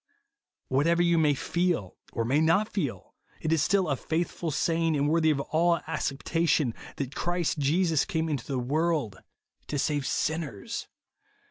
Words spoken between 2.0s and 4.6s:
or may not feel, it is still a faithful